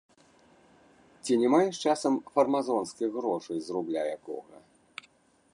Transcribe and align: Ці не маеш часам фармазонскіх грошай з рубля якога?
Ці 1.27 1.33
не 1.41 1.47
маеш 1.57 1.75
часам 1.91 2.13
фармазонскіх 2.37 3.09
грошай 3.19 3.57
з 3.67 3.79
рубля 3.79 4.01
якога? 4.19 4.55